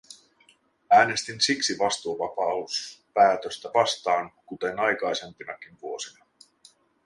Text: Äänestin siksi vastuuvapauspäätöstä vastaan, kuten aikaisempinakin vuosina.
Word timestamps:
Äänestin 0.91 1.41
siksi 1.41 1.77
vastuuvapauspäätöstä 1.79 3.69
vastaan, 3.73 4.31
kuten 4.45 4.79
aikaisempinakin 4.79 5.77
vuosina. 5.81 6.25